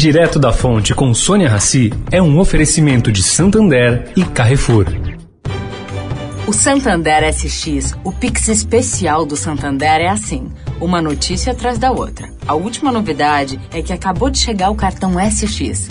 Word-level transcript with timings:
Direto 0.00 0.38
da 0.38 0.50
Fonte 0.50 0.94
com 0.94 1.12
Sônia 1.12 1.46
Rassi 1.46 1.92
é 2.10 2.22
um 2.22 2.38
oferecimento 2.38 3.12
de 3.12 3.22
Santander 3.22 4.10
e 4.16 4.24
Carrefour. 4.24 4.86
O 6.46 6.54
Santander 6.54 7.22
SX, 7.30 7.94
o 8.02 8.10
Pix 8.10 8.48
especial 8.48 9.26
do 9.26 9.36
Santander 9.36 10.00
é 10.00 10.08
assim, 10.08 10.48
uma 10.80 11.02
notícia 11.02 11.52
atrás 11.52 11.76
da 11.76 11.92
outra. 11.92 12.30
A 12.48 12.54
última 12.54 12.90
novidade 12.90 13.60
é 13.74 13.82
que 13.82 13.92
acabou 13.92 14.30
de 14.30 14.38
chegar 14.38 14.70
o 14.70 14.74
cartão 14.74 15.16
SX. 15.20 15.90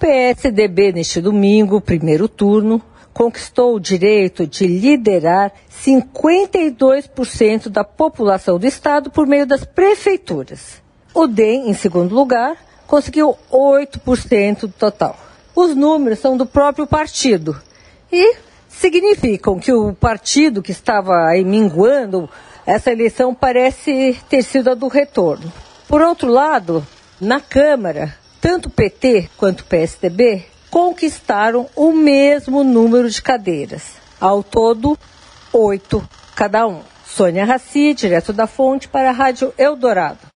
PSDB, 0.00 0.92
neste 0.92 1.20
domingo, 1.20 1.78
primeiro 1.78 2.26
turno, 2.26 2.80
conquistou 3.12 3.74
o 3.74 3.80
direito 3.80 4.46
de 4.46 4.66
liderar 4.66 5.52
52% 5.70 7.68
da 7.68 7.84
população 7.84 8.58
do 8.58 8.66
estado 8.66 9.10
por 9.10 9.26
meio 9.26 9.46
das 9.46 9.62
prefeituras. 9.62 10.80
O 11.12 11.26
DEM, 11.26 11.68
em 11.68 11.74
segundo 11.74 12.14
lugar, 12.14 12.56
conseguiu 12.86 13.36
8% 13.52 14.60
do 14.60 14.68
total. 14.68 15.18
Os 15.54 15.76
números 15.76 16.18
são 16.18 16.34
do 16.34 16.46
próprio 16.46 16.86
partido 16.86 17.60
e 18.10 18.36
significam 18.70 19.58
que 19.58 19.70
o 19.70 19.92
partido 19.92 20.62
que 20.62 20.72
estava 20.72 21.26
aí 21.26 21.44
minguando, 21.44 22.26
essa 22.64 22.90
eleição 22.90 23.34
parece 23.34 24.18
ter 24.30 24.42
sido 24.42 24.70
a 24.70 24.74
do 24.74 24.88
retorno. 24.88 25.52
Por 25.86 26.00
outro 26.00 26.28
lado, 26.28 26.86
na 27.20 27.38
Câmara, 27.38 28.18
tanto 28.40 28.66
o 28.66 28.70
PT 28.70 29.28
quanto 29.36 29.60
o 29.60 29.64
PSDB 29.64 30.44
conquistaram 30.70 31.68
o 31.74 31.92
mesmo 31.92 32.64
número 32.64 33.10
de 33.10 33.20
cadeiras. 33.20 33.82
Ao 34.20 34.42
todo, 34.42 34.98
oito 35.52 36.06
cada 36.34 36.66
um. 36.66 36.80
Sônia 37.04 37.44
Raci, 37.44 37.92
direto 37.92 38.32
da 38.32 38.46
fonte, 38.46 38.88
para 38.88 39.10
a 39.10 39.12
Rádio 39.12 39.52
Eldorado. 39.58 40.20